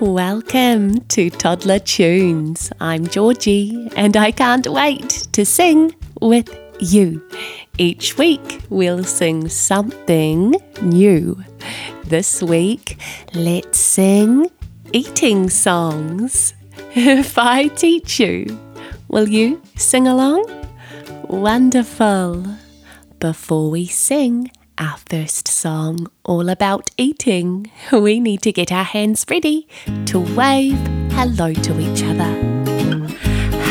Welcome 0.00 1.00
to 1.08 1.28
Toddler 1.28 1.80
Tunes. 1.80 2.70
I'm 2.80 3.08
Georgie 3.08 3.90
and 3.96 4.16
I 4.16 4.30
can't 4.30 4.68
wait 4.68 5.26
to 5.32 5.44
sing 5.44 5.92
with 6.20 6.56
you. 6.78 7.20
Each 7.78 8.16
week 8.16 8.60
we'll 8.70 9.02
sing 9.02 9.48
something 9.48 10.54
new. 10.80 11.42
This 12.04 12.40
week, 12.40 12.96
let's 13.34 13.78
sing 13.78 14.48
eating 14.92 15.50
songs. 15.50 16.54
If 16.94 17.36
I 17.36 17.66
teach 17.66 18.20
you, 18.20 18.56
will 19.08 19.28
you 19.28 19.60
sing 19.74 20.06
along? 20.06 20.44
Wonderful. 21.24 22.46
Before 23.18 23.68
we 23.68 23.86
sing 23.86 24.52
our 24.78 24.96
first 25.10 25.48
song 25.48 26.06
all 26.24 26.48
about 26.48 26.90
eating, 26.96 27.70
we 27.92 28.20
need 28.20 28.42
to 28.42 28.52
get 28.52 28.70
our 28.70 28.84
hands 28.84 29.24
ready 29.28 29.66
to 30.06 30.20
wave 30.36 30.78
hello 31.12 31.52
to 31.52 31.80
each 31.80 32.02
other. 32.04 32.32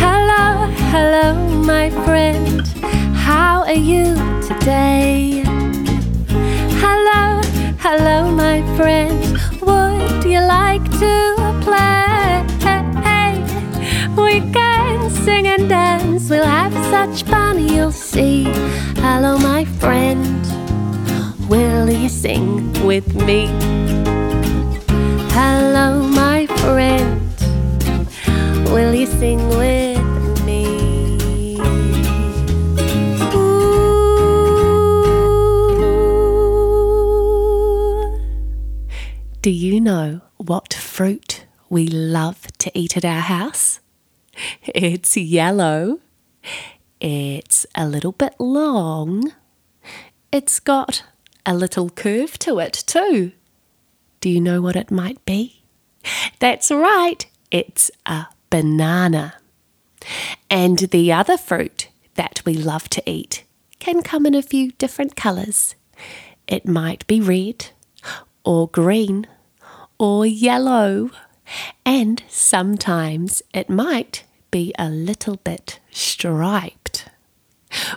Hello, 0.02 0.67
hello, 0.91 1.34
my 1.64 1.90
friend. 2.05 2.67
How 3.16 3.64
are 3.64 3.73
you 3.73 4.16
today? 4.41 5.44
Hello, 6.84 7.42
hello, 7.80 8.30
my 8.31 8.62
friend. 8.76 9.20
Would 9.62 10.26
you 10.26 10.42
like 10.42 10.84
to 11.00 11.36
play? 11.62 12.17
We 14.17 14.42
can 14.52 15.09
sing 15.09 15.48
and 15.48 15.70
dance, 15.70 16.30
we'll 16.30 16.44
have 16.44 16.73
such 16.92 17.23
fun, 17.30 17.66
you'll 17.66 17.92
see. 17.92 18.44
Hello, 18.98 19.38
my 19.38 19.64
friend. 19.64 20.37
Sing 22.07 22.71
with 22.85 23.13
me? 23.16 23.47
Hello, 25.31 26.02
my 26.02 26.47
friend. 26.47 27.21
Will 28.70 28.93
you 28.93 29.05
sing 29.05 29.47
with 29.49 30.45
me? 30.45 31.58
Ooh. 33.33 33.67
Do 39.42 39.49
you 39.52 39.80
know 39.81 40.21
what 40.38 40.73
fruit 40.73 41.45
we 41.69 41.88
love 41.88 42.47
to 42.59 42.71
eat 42.73 42.95
at 42.97 43.05
our 43.05 43.21
house? 43.21 43.80
It's 44.64 45.17
yellow. 45.17 45.99
It's 46.99 47.66
a 47.75 47.88
little 47.88 48.14
bit 48.14 48.36
long. 48.39 49.33
It's 50.31 50.59
got 50.59 51.03
a 51.48 51.56
little 51.56 51.90
curve 51.90 52.38
to 52.40 52.59
it, 52.59 52.73
too. 52.86 53.31
Do 54.22 54.30
you 54.30 54.42
know 54.42 54.62
what 54.62 54.76
it 54.76 54.92
might 54.92 55.23
be? 55.26 55.64
That's 56.39 56.70
right, 56.70 57.26
it's 57.50 57.89
a 58.06 58.28
banana. 58.50 59.36
And 60.50 60.78
the 60.80 61.12
other 61.12 61.38
fruit 61.38 61.88
that 62.16 62.42
we 62.45 62.54
love 62.54 62.89
to 62.89 63.09
eat 63.09 63.45
can 63.80 64.04
come 64.04 64.26
in 64.26 64.36
a 64.36 64.42
few 64.42 64.72
different 64.73 65.16
colours. 65.16 65.76
It 66.48 66.67
might 66.67 67.08
be 67.08 67.22
red, 67.22 67.67
or 68.44 68.67
green, 68.67 69.28
or 69.98 70.26
yellow, 70.26 71.11
and 71.86 72.23
sometimes 72.28 73.42
it 73.54 73.70
might 73.70 74.23
be 74.52 74.73
a 74.78 74.89
little 74.89 75.38
bit 75.38 75.80
striped. 75.92 77.08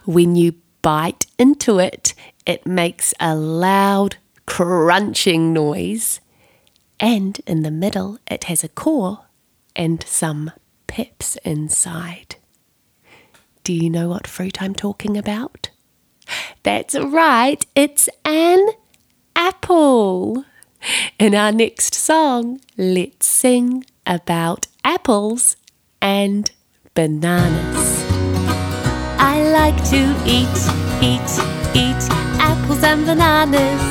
When 0.04 0.36
you 0.36 0.54
bite 0.82 1.26
into 1.38 1.78
it, 1.78 2.14
it 2.46 2.66
makes 2.66 3.14
a 3.20 3.34
loud 3.34 4.16
crunching 4.46 5.52
noise. 5.52 6.20
And 6.98 7.40
in 7.46 7.62
the 7.62 7.70
middle, 7.70 8.18
it 8.30 8.44
has 8.44 8.62
a 8.64 8.68
core 8.68 9.26
and 9.76 10.04
some 10.06 10.50
pips 10.86 11.36
inside. 11.44 12.36
Do 13.64 13.72
you 13.72 13.88
know 13.88 14.08
what 14.08 14.26
fruit 14.26 14.60
I'm 14.60 14.74
talking 14.74 15.16
about? 15.16 15.70
That's 16.62 16.94
right, 16.98 17.64
it's 17.74 18.08
an 18.24 18.68
apple. 19.36 20.44
In 21.18 21.34
our 21.34 21.52
next 21.52 21.94
song, 21.94 22.60
let's 22.76 23.26
sing 23.26 23.84
about 24.06 24.66
apples 24.84 25.56
and 26.00 26.50
bananas. 26.94 27.89
I 29.50 29.52
like 29.52 29.84
to 29.90 30.02
eat, 30.24 30.58
eat, 31.02 31.30
eat 31.74 32.02
apples 32.38 32.84
and 32.84 33.04
bananas. 33.04 33.82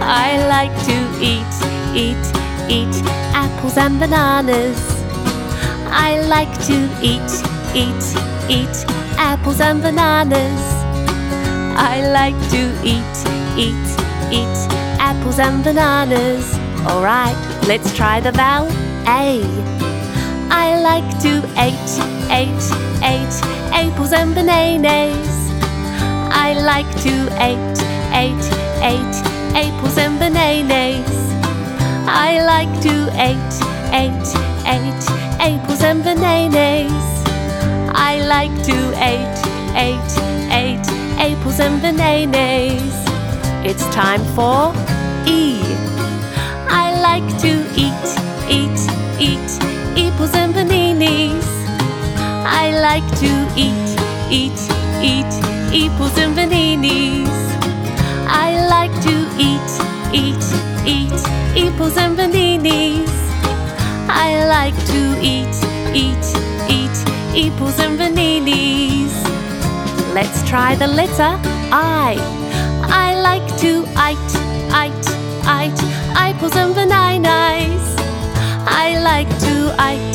I 0.00 0.40
like 0.48 0.72
to 0.86 0.96
eat, 1.20 1.54
eat, 1.94 2.24
eat 2.72 3.04
apples 3.34 3.76
and 3.76 4.00
bananas. 4.00 4.80
I 5.92 6.18
like 6.28 6.50
to 6.64 6.76
eat, 7.02 7.30
eat, 7.76 8.04
eat 8.48 8.76
apples 9.18 9.60
and 9.60 9.82
bananas. 9.82 10.62
I 11.76 12.00
like 12.08 12.38
to 12.52 12.62
eat, 12.82 13.16
eat, 13.58 13.88
eat 14.32 14.58
apples 14.98 15.38
and 15.38 15.62
bananas. 15.62 16.58
Alright, 16.86 17.36
let's 17.68 17.94
try 17.94 18.18
the 18.18 18.32
vowel 18.32 18.70
A. 19.06 19.44
I 20.48 20.80
like 20.80 21.08
to 21.20 21.44
eat, 21.60 21.90
eat, 22.32 22.64
eat 23.04 23.63
apples 23.74 24.12
and 24.12 24.34
bananas. 24.34 25.50
I 26.30 26.54
like 26.54 26.90
to 27.02 27.14
eat, 27.42 27.76
eat, 28.22 28.44
eat 28.90 29.14
apples 29.54 29.98
and 29.98 30.18
bananas. 30.18 31.10
I 32.06 32.40
like 32.52 32.72
to 32.86 32.94
eat, 33.28 33.54
eat, 34.00 34.26
eat 34.74 35.02
apples 35.40 35.82
and 35.82 36.04
bananas. 36.04 36.92
I 37.92 38.24
like 38.34 38.54
to 38.70 38.78
eat, 39.10 39.36
eat, 39.86 40.10
eat 40.60 40.86
apples 41.18 41.58
and 41.58 41.82
bananas. 41.82 42.94
It's 43.66 43.84
time 43.94 44.24
for 44.36 44.72
E. 45.26 45.60
I 46.68 46.86
like 47.08 47.28
to 47.40 47.52
eat, 47.74 48.06
eat, 48.48 48.80
eat 49.18 49.50
apples 49.98 50.34
and 50.34 50.54
paninis. 50.54 51.53
I 52.46 52.78
like 52.78 53.06
to 53.20 53.32
eat, 53.56 53.88
eat, 54.30 54.60
eat 55.00 55.32
apples 55.72 56.16
and 56.18 56.36
paninis. 56.36 57.32
I 58.28 58.66
like 58.68 58.92
to 59.02 59.14
eat, 59.40 59.70
eat, 60.12 60.44
eat 60.86 61.12
apples 61.56 61.96
and 61.96 62.18
paninis. 62.18 63.08
I 64.08 64.44
like 64.46 64.76
to 64.92 65.00
eat, 65.22 65.56
eat, 65.94 66.24
eat 66.68 66.96
apples 67.46 67.80
and 67.80 67.98
paninis. 67.98 69.14
Let's 70.12 70.46
try 70.46 70.74
the 70.74 70.86
letter 70.86 71.40
I. 71.72 72.16
I 72.82 73.20
like 73.22 73.46
to 73.60 73.86
eat, 74.04 74.30
eat, 74.68 75.04
eat 75.48 75.78
apples 76.14 76.56
and 76.56 76.74
bananas. 76.74 77.96
I 78.66 78.98
like 79.00 79.28
to 79.40 79.74
eat, 79.80 79.96
eat, 79.96 80.08
eat 80.08 80.13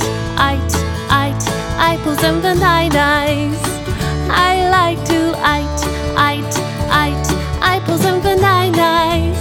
apples 2.10 2.24
and 2.24 2.42
bananas. 2.42 3.62
I 4.32 4.68
like 4.72 4.98
to 5.06 5.20
eat, 5.54 5.82
eat, 6.28 6.56
eat 7.04 7.28
apples 7.62 8.04
and 8.04 8.24
bananas. 8.24 9.38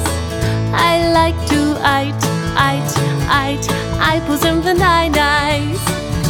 I 0.74 1.10
like 1.12 1.38
to 1.48 1.60
eat, 1.96 2.22
eat, 2.68 2.92
eat 3.40 3.70
apples 3.98 4.44
and 4.44 4.62
bananas. 4.62 5.80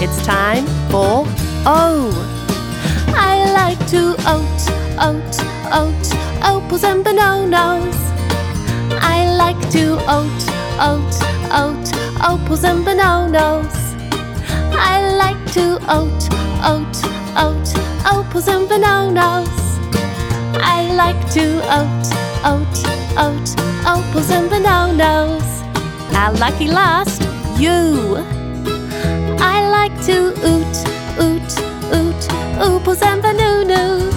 It's 0.00 0.25
time 0.25 0.65
for 0.91 1.26
O. 1.66 2.12
I 3.16 3.50
like 3.53 3.84
to 3.88 4.15
oat, 4.34 4.60
oat, 5.00 5.34
oat 5.75 6.15
apples 6.41 6.84
and 6.84 7.03
bananas. 7.03 7.97
I 9.03 9.28
like 9.37 9.60
to 9.72 9.99
oat, 10.06 10.43
oat, 10.78 11.15
oat 11.50 11.93
apples 12.22 12.62
and 12.62 12.84
bananas. 12.84 13.75
I 14.70 15.07
to 15.52 15.78
oat, 15.88 16.22
oat, 16.62 16.96
oat 17.36 17.68
apples 18.04 18.48
and 18.48 18.68
bananas. 18.68 19.48
I 20.54 20.92
like 20.94 21.20
to 21.32 21.44
oat, 21.78 22.06
oat, 22.44 22.76
oat 23.16 23.48
apples 23.86 24.30
and 24.30 24.50
bananas. 24.50 25.44
Our 26.14 26.32
lucky 26.34 26.68
last, 26.68 27.22
you. 27.58 28.16
I 29.40 29.68
like 29.70 29.96
to 30.06 30.34
oot, 30.44 30.76
oot, 31.18 31.50
oot 31.94 32.22
apples 32.60 33.02
and 33.02 33.22
bananas. 33.22 34.14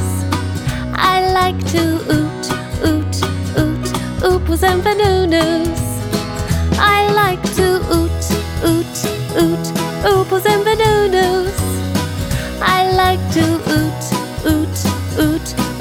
I 0.93 1.31
like 1.31 1.59
to 1.71 1.83
oot, 2.11 2.45
oot, 2.83 3.15
oot 3.57 3.85
apples 4.23 4.63
and 4.63 4.83
bananas. 4.83 5.70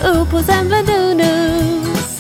Ooples 0.01 0.49
and 0.49 0.69
bananas. 0.69 2.11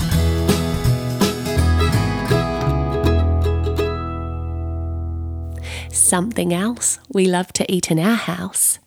Something 5.92 6.52
else 6.52 6.98
we 7.08 7.26
love 7.26 7.52
to 7.54 7.72
eat 7.72 7.90
in 7.90 7.98
our 7.98 8.16
house 8.16 8.78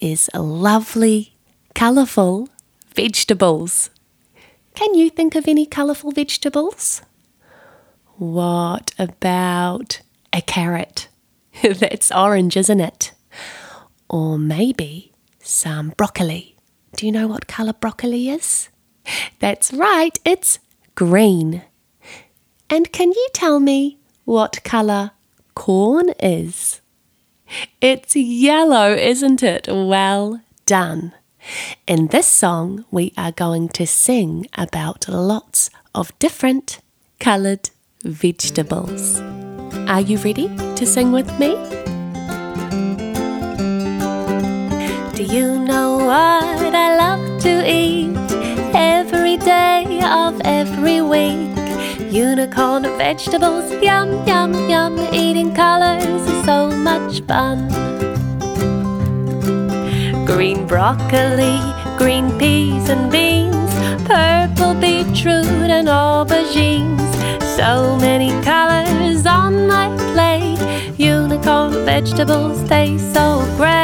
is 0.00 0.28
lovely, 0.34 1.36
colourful 1.74 2.48
vegetables. 2.94 3.90
Can 4.74 4.94
you 4.94 5.08
think 5.10 5.34
of 5.34 5.48
any 5.48 5.64
colourful 5.64 6.12
vegetables? 6.12 7.02
What 8.16 8.92
about 8.98 10.00
a 10.32 10.42
carrot? 10.42 11.08
That's 11.62 12.10
orange, 12.12 12.56
isn't 12.56 12.80
it? 12.80 13.12
Or 14.10 14.38
maybe 14.38 15.12
some 15.40 15.94
broccoli. 15.96 16.55
Do 16.96 17.04
you 17.04 17.12
know 17.12 17.26
what 17.26 17.46
colour 17.46 17.74
broccoli 17.74 18.30
is? 18.30 18.70
That's 19.38 19.70
right, 19.70 20.18
it's 20.24 20.58
green. 20.94 21.62
And 22.70 22.90
can 22.90 23.12
you 23.12 23.28
tell 23.34 23.60
me 23.60 23.98
what 24.24 24.64
colour 24.64 25.10
corn 25.54 26.14
is? 26.18 26.80
It's 27.82 28.16
yellow, 28.16 28.94
isn't 28.94 29.42
it? 29.42 29.68
Well 29.68 30.40
done. 30.64 31.12
In 31.86 32.06
this 32.08 32.26
song, 32.26 32.86
we 32.90 33.12
are 33.18 33.30
going 33.30 33.68
to 33.70 33.86
sing 33.86 34.46
about 34.54 35.06
lots 35.06 35.68
of 35.94 36.18
different 36.18 36.80
coloured 37.20 37.68
vegetables. 38.04 39.20
Are 39.86 40.00
you 40.00 40.16
ready 40.16 40.48
to 40.76 40.86
sing 40.86 41.12
with 41.12 41.30
me? 41.38 41.54
Do 45.14 45.22
you 45.22 45.58
know 45.60 45.95
what 46.06 46.72
I 46.72 46.96
love 46.96 47.42
to 47.42 47.68
eat 47.68 48.14
every 48.72 49.36
day 49.38 50.00
of 50.04 50.40
every 50.44 51.00
week? 51.00 51.56
Unicorn 52.12 52.84
vegetables, 52.96 53.72
yum, 53.82 54.24
yum, 54.24 54.52
yum. 54.70 55.00
Eating 55.12 55.52
colours 55.52 56.04
is 56.04 56.44
so 56.44 56.70
much 56.70 57.22
fun. 57.22 57.66
Green 60.24 60.64
broccoli, 60.64 61.58
green 61.98 62.30
peas 62.38 62.88
and 62.88 63.10
beans, 63.10 63.72
purple 64.06 64.74
beetroot 64.74 65.70
and 65.76 65.88
aubergines. 65.88 67.10
So 67.56 67.96
many 67.96 68.30
colors 68.44 69.26
on 69.26 69.66
my 69.66 69.88
plate. 70.12 70.60
Unicorn 70.98 71.72
vegetables 71.84 72.62
taste 72.68 73.12
so 73.12 73.44
great. 73.56 73.75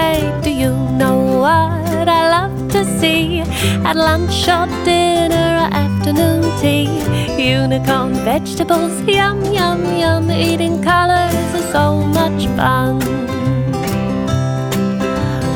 At 3.84 3.96
lunch 3.96 4.48
or 4.48 4.66
dinner 4.84 5.50
or 5.62 5.70
afternoon 5.72 6.42
tea? 6.60 6.88
Unicorn 7.38 8.14
vegetables, 8.24 9.00
yum, 9.02 9.42
yum, 9.52 9.84
yum. 9.96 10.30
Eating 10.30 10.82
colors 10.82 11.34
is 11.54 11.64
so 11.72 12.02
much 12.18 12.46
fun. 12.56 12.98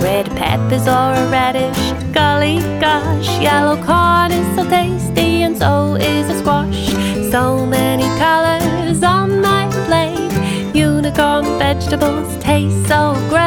Red 0.03 0.27
peppers 0.37 0.87
or 0.87 1.13
a 1.23 1.31
radish, 1.31 1.93
golly 2.13 2.59
gosh, 2.81 3.29
yellow 3.41 3.77
corn 3.85 4.31
is 4.33 4.57
so 4.57 4.69
tasty 4.69 5.43
and 5.43 5.57
so 5.57 5.95
is 5.97 6.29
a 6.29 6.39
squash. 6.39 6.89
So 7.31 7.67
many 7.67 8.09
colors 8.19 9.03
on 9.03 9.41
my 9.41 9.69
plate. 9.87 10.75
Unicorn 10.75 11.45
vegetables 11.59 12.37
taste 12.43 12.89
so 12.89 13.15
great. 13.29 13.46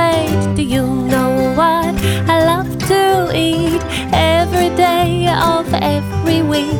Of 5.29 5.73
every 5.73 6.41
week? 6.41 6.73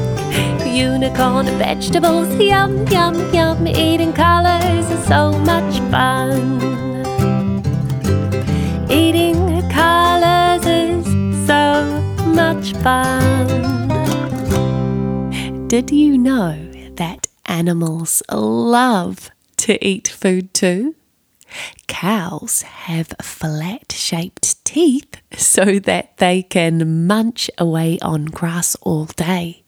Unicorn 0.66 1.46
vegetables, 1.58 2.34
yum, 2.36 2.86
yum, 2.88 3.34
yum. 3.34 3.68
Eating 3.68 4.14
colors 4.14 4.90
is 4.90 5.08
so 5.08 5.32
much 5.40 5.80
fun. 5.92 6.60
Eating 8.90 9.62
colors 9.70 10.66
is 10.66 11.06
so 11.48 11.86
much 12.34 12.74
fun. 12.84 13.48
Did 15.68 15.92
you 15.92 16.18
know 16.18 16.72
that 16.96 17.28
animals 17.46 18.24
love 18.32 19.32
to 19.58 19.86
eat 19.86 20.08
food 20.08 20.54
too? 20.54 20.96
Cows 21.88 22.62
have 22.62 23.14
flat 23.22 23.92
shaped 23.92 24.64
teeth 24.66 25.22
so 25.36 25.80
that 25.80 26.18
they 26.18 26.44
can 26.44 27.08
munch 27.08 27.50
away 27.58 27.98
on 28.02 28.26
grass 28.26 28.76
all 28.82 29.06
day. 29.06 29.64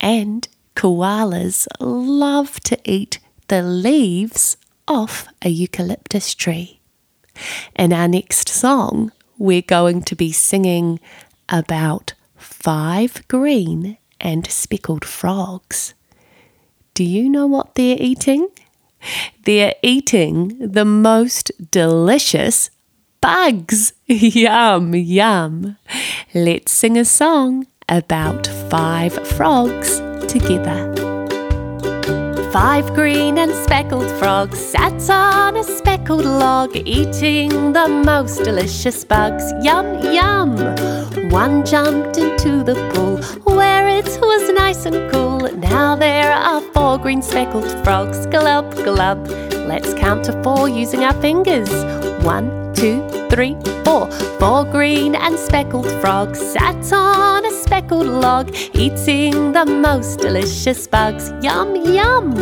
And 0.00 0.48
koalas 0.74 1.66
love 1.80 2.60
to 2.60 2.78
eat 2.84 3.18
the 3.48 3.62
leaves 3.62 4.56
off 4.86 5.26
a 5.42 5.48
eucalyptus 5.48 6.34
tree. 6.34 6.80
In 7.76 7.92
our 7.92 8.08
next 8.08 8.48
song, 8.48 9.12
we're 9.36 9.62
going 9.62 10.02
to 10.02 10.16
be 10.16 10.32
singing 10.32 10.98
about 11.48 12.14
five 12.36 13.26
green 13.28 13.98
and 14.20 14.50
speckled 14.50 15.04
frogs. 15.04 15.94
Do 16.94 17.04
you 17.04 17.28
know 17.28 17.46
what 17.46 17.74
they're 17.74 17.96
eating? 18.00 18.48
They're 19.44 19.74
eating 19.82 20.56
the 20.58 20.84
most 20.84 21.50
delicious 21.70 22.70
bugs. 23.20 23.92
yum, 24.06 24.94
yum. 24.94 25.76
Let's 26.34 26.72
sing 26.72 26.96
a 26.96 27.04
song 27.04 27.66
about 27.88 28.46
five 28.68 29.14
frogs 29.26 30.00
together. 30.26 30.94
Five 32.52 32.94
green 32.94 33.36
and 33.36 33.52
speckled 33.52 34.10
frogs 34.12 34.58
sat 34.58 35.10
on 35.10 35.56
a 35.56 35.62
speckled 35.62 36.24
log, 36.24 36.74
eating 36.76 37.72
the 37.72 37.88
most 37.88 38.42
delicious 38.42 39.04
bugs. 39.04 39.52
Yum, 39.62 39.98
yum! 40.00 40.56
One 41.44 41.64
jumped 41.64 42.18
into 42.18 42.64
the 42.64 42.74
pool 42.92 43.22
where 43.54 43.88
it 43.88 44.08
was 44.20 44.50
nice 44.50 44.86
and 44.86 45.08
cool. 45.12 45.38
Now 45.56 45.94
there 45.94 46.32
are 46.32 46.60
four 46.74 46.98
green 46.98 47.22
speckled 47.22 47.70
frogs. 47.84 48.26
Glub, 48.26 48.74
glub. 48.74 49.24
Let's 49.70 49.94
count 49.94 50.24
to 50.24 50.32
four 50.42 50.68
using 50.68 51.04
our 51.04 51.14
fingers. 51.22 51.70
One, 52.24 52.74
two, 52.74 53.06
three, 53.30 53.56
four. 53.84 54.10
Four 54.40 54.64
green 54.64 55.14
and 55.14 55.38
speckled 55.38 55.88
frogs 56.00 56.40
sat 56.40 56.92
on 56.92 57.46
a 57.46 57.52
speckled 57.52 58.08
log, 58.08 58.52
eating 58.74 59.52
the 59.52 59.64
most 59.64 60.18
delicious 60.18 60.88
bugs. 60.88 61.30
Yum, 61.40 61.76
yum! 61.76 62.34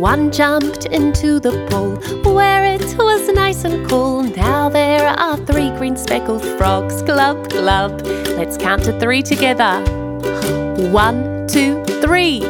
One 0.00 0.32
jumped 0.32 0.86
into 0.86 1.38
the 1.38 1.52
pool 1.68 1.96
where 2.32 2.51
it 2.92 2.98
was 2.98 3.28
nice 3.28 3.64
and 3.64 3.88
cool. 3.88 4.22
Now 4.22 4.68
there 4.68 5.08
are 5.08 5.36
three 5.46 5.70
green 5.78 5.96
speckled 5.96 6.44
frogs. 6.58 7.02
Glub, 7.02 7.48
glub. 7.48 8.02
Let's 8.36 8.56
count 8.56 8.84
to 8.84 8.98
three 9.00 9.22
together. 9.22 9.80
One, 10.90 11.46
two, 11.48 11.82
three. 12.02 12.40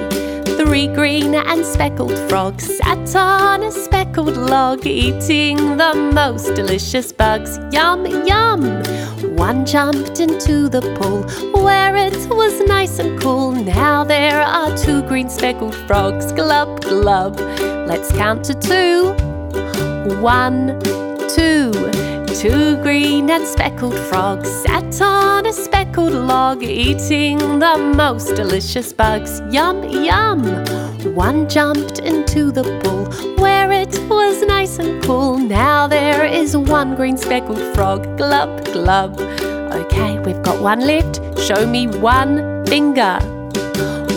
Three 0.58 0.88
green 0.88 1.34
and 1.34 1.64
speckled 1.64 2.16
frogs 2.28 2.76
sat 2.76 3.16
on 3.16 3.62
a 3.62 3.70
speckled 3.70 4.36
log, 4.36 4.86
eating 4.86 5.76
the 5.76 5.94
most 6.14 6.54
delicious 6.54 7.12
bugs. 7.12 7.58
Yum, 7.72 8.06
yum! 8.26 8.82
One 9.36 9.64
jumped 9.64 10.20
into 10.20 10.68
the 10.68 10.82
pool 10.98 11.22
where 11.62 11.96
it 11.96 12.28
was 12.28 12.60
nice 12.66 12.98
and 12.98 13.20
cool. 13.20 13.52
Now 13.52 14.04
there 14.04 14.40
are 14.42 14.76
two 14.76 15.02
green 15.02 15.28
speckled 15.28 15.74
frogs. 15.86 16.32
Glub, 16.32 16.80
glub. 16.82 17.38
Let's 17.86 18.10
count 18.12 18.44
to 18.46 18.54
two. 18.54 19.91
One, 20.04 20.80
two. 21.28 21.70
Two 22.34 22.76
green 22.82 23.30
and 23.30 23.46
speckled 23.46 23.96
frogs 23.96 24.50
sat 24.50 25.00
on 25.00 25.46
a 25.46 25.52
speckled 25.52 26.12
log, 26.12 26.64
eating 26.64 27.38
the 27.60 27.78
most 27.96 28.34
delicious 28.34 28.92
bugs. 28.92 29.40
Yum, 29.48 29.84
yum! 29.84 30.42
One 31.14 31.48
jumped 31.48 32.00
into 32.00 32.50
the 32.50 32.64
pool 32.82 33.06
where 33.40 33.70
it 33.70 33.96
was 34.08 34.42
nice 34.42 34.80
and 34.80 35.00
cool. 35.04 35.38
Now 35.38 35.86
there 35.86 36.24
is 36.24 36.56
one 36.56 36.96
green 36.96 37.16
speckled 37.16 37.62
frog. 37.72 38.16
Glub, 38.16 38.64
glub. 38.72 39.20
Okay, 39.20 40.18
we've 40.18 40.42
got 40.42 40.60
one 40.60 40.80
left. 40.80 41.20
Show 41.38 41.64
me 41.64 41.86
one 41.86 42.66
finger. 42.66 43.20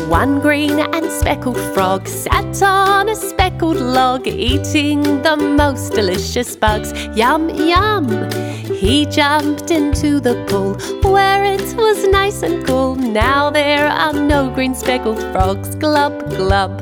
One 0.10 0.39
green 0.39 0.80
and 0.80 1.12
speckled 1.12 1.60
frog 1.75 2.08
sat 2.08 2.62
on 2.63 3.10
a 3.10 3.15
speckled 3.15 3.45
log, 3.62 4.28
eating 4.28 5.02
the 5.22 5.36
most 5.38 5.94
delicious 5.94 6.56
bugs. 6.56 6.92
Yum, 7.16 7.50
yum! 7.50 8.30
He 8.76 9.06
jumped 9.06 9.72
into 9.72 10.20
the 10.20 10.36
pool 10.48 10.76
where 11.12 11.44
it 11.44 11.76
was 11.76 12.08
nice 12.08 12.44
and 12.44 12.66
cool. 12.66 12.96
Now 12.96 13.50
there 13.50 13.88
are 13.88 14.14
no 14.14 14.50
green 14.50 14.76
speckled 14.76 15.20
frogs. 15.32 15.76
Glub, 15.76 16.30
glub. 16.32 16.82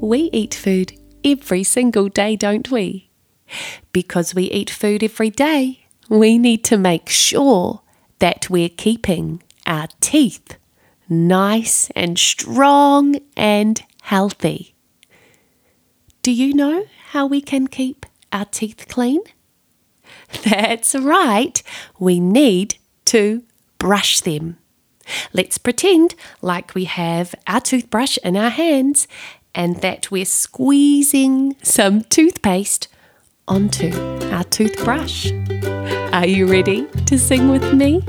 We 0.00 0.30
eat 0.32 0.54
food 0.54 0.92
every 1.24 1.64
single 1.64 2.08
day, 2.08 2.36
don't 2.36 2.70
we? 2.70 3.10
Because 3.92 4.34
we 4.34 4.44
eat 4.44 4.70
food 4.70 5.02
every 5.02 5.30
day, 5.30 5.86
we 6.08 6.38
need 6.38 6.64
to 6.64 6.78
make 6.78 7.08
sure 7.08 7.82
that 8.18 8.48
we're 8.48 8.68
keeping 8.68 9.42
our 9.66 9.88
teeth 10.00 10.56
nice 11.08 11.90
and 11.94 12.18
strong 12.18 13.16
and 13.36 13.82
healthy. 14.02 14.74
Do 16.22 16.32
you 16.32 16.54
know 16.54 16.84
how 17.10 17.26
we 17.26 17.40
can 17.40 17.66
keep 17.66 18.06
our 18.32 18.44
teeth 18.44 18.86
clean? 18.88 19.20
That's 20.44 20.94
right, 20.94 21.62
we 21.98 22.20
need 22.20 22.76
to 23.06 23.42
brush 23.78 24.20
them. 24.20 24.58
Let's 25.32 25.58
pretend 25.58 26.14
like 26.42 26.74
we 26.74 26.84
have 26.84 27.34
our 27.46 27.60
toothbrush 27.60 28.18
in 28.24 28.36
our 28.36 28.50
hands 28.50 29.06
and 29.54 29.80
that 29.82 30.10
we're 30.10 30.24
squeezing 30.24 31.56
some 31.62 32.02
toothpaste 32.02 32.88
onto 33.48 33.92
our 34.32 34.44
toothbrush. 34.44 35.30
Are 36.12 36.26
you 36.26 36.46
ready 36.46 36.86
to 37.06 37.18
sing 37.18 37.48
with 37.50 37.72
me? 37.72 38.02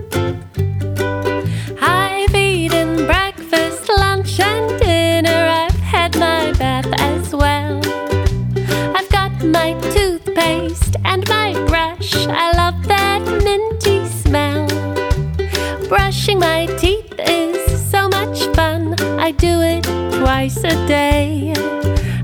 Do 19.38 19.62
it 19.62 19.84
twice 20.20 20.58
a 20.64 20.76
day. 20.88 21.54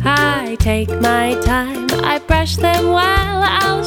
I 0.03 0.57
take 0.59 0.89
my 0.99 1.39
time, 1.45 1.87
I 2.03 2.19
brush 2.19 2.57
them 2.57 2.87
well. 2.87 3.43
I'll 3.43 3.83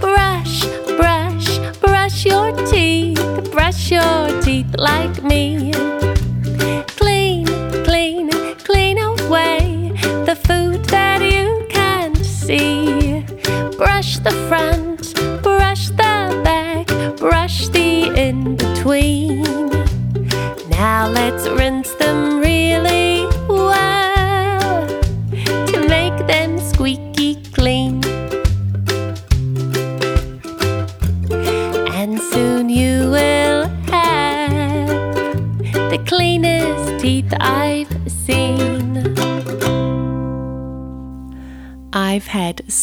Brush, 0.00 0.66
brush, 0.96 1.58
brush 1.80 2.24
your 2.24 2.52
teeth, 2.66 3.50
brush 3.50 3.90
your 3.90 4.42
teeth 4.42 4.74
like 4.78 5.22
me. 5.22 5.97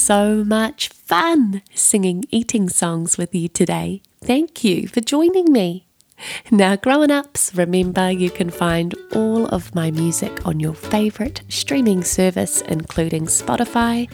So 0.05 0.43
much 0.43 0.89
fun 0.89 1.63
singing 1.73 2.23
eating 2.29 2.69
songs 2.69 3.17
with 3.17 3.33
you 3.33 3.47
today. 3.47 4.03
Thank 4.21 4.63
you 4.63 4.87
for 4.87 5.01
joining 5.01 5.51
me. 5.51 5.87
Now, 6.51 6.75
grown 6.75 7.09
ups, 7.09 7.55
remember 7.55 8.11
you 8.11 8.29
can 8.29 8.51
find 8.51 8.93
all 9.15 9.47
of 9.47 9.73
my 9.73 9.89
music 9.89 10.45
on 10.45 10.59
your 10.59 10.75
favourite 10.75 11.41
streaming 11.49 12.03
service, 12.03 12.61
including 12.61 13.25
Spotify. 13.25 14.07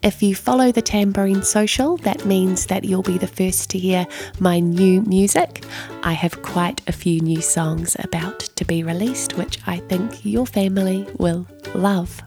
If 0.00 0.22
you 0.22 0.36
follow 0.36 0.70
the 0.70 0.80
Tambourine 0.80 1.42
Social, 1.42 1.96
that 1.98 2.24
means 2.24 2.66
that 2.66 2.84
you'll 2.84 3.02
be 3.02 3.18
the 3.18 3.26
first 3.26 3.68
to 3.70 3.78
hear 3.80 4.06
my 4.38 4.60
new 4.60 5.02
music. 5.02 5.64
I 6.04 6.12
have 6.12 6.40
quite 6.42 6.80
a 6.86 6.92
few 6.92 7.20
new 7.20 7.42
songs 7.42 7.96
about 7.98 8.38
to 8.38 8.64
be 8.64 8.84
released, 8.84 9.36
which 9.36 9.58
I 9.66 9.78
think 9.78 10.24
your 10.24 10.46
family 10.46 11.08
will 11.18 11.48
love. 11.74 12.22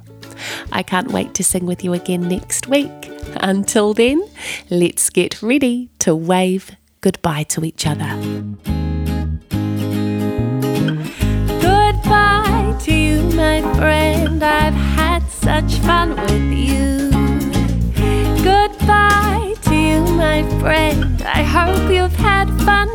I 0.71 0.83
can't 0.83 1.11
wait 1.11 1.33
to 1.35 1.43
sing 1.43 1.65
with 1.65 1.83
you 1.83 1.93
again 1.93 2.27
next 2.27 2.67
week. 2.67 3.11
Until 3.37 3.93
then, 3.93 4.27
let's 4.69 5.09
get 5.09 5.41
ready 5.41 5.89
to 5.99 6.15
wave 6.15 6.71
goodbye 7.01 7.43
to 7.43 7.63
each 7.63 7.85
other. 7.85 8.11
Goodbye 11.61 12.75
to 12.81 12.93
you, 12.93 13.21
my 13.35 13.61
friend. 13.75 14.43
I've 14.43 14.73
had 14.73 15.23
such 15.29 15.75
fun 15.79 16.15
with 16.15 16.51
you. 16.51 17.11
Goodbye 18.43 19.53
to 19.65 19.75
you, 19.75 20.01
my 20.15 20.43
friend. 20.59 21.21
I 21.21 21.43
hope 21.43 21.91
you've 21.91 22.15
had 22.15 22.47
fun 22.61 22.89